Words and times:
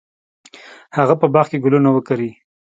هغه 0.97 1.15
په 1.21 1.27
باغ 1.33 1.45
کې 1.51 1.61
ګلونه 1.63 1.89
وکري. 1.93 2.29